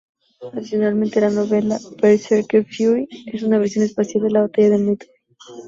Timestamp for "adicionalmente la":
0.51-1.29